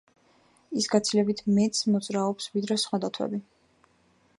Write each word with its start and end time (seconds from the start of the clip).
ის 0.81 0.87
გაცილებით 0.93 1.43
მეტს 1.59 1.85
მოძრაობს, 1.97 2.51
ვიდრე 2.57 2.83
სხვა 2.87 3.05
დათვები. 3.05 3.45